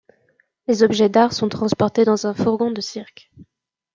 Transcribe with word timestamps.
Les 0.67 0.81
objets 0.81 1.09
d'art 1.09 1.31
sont 1.31 1.47
transportés 1.47 2.05
dans 2.05 2.25
un 2.25 2.33
fourgon 2.33 2.71
de 2.71 2.81
cirque. 2.81 3.29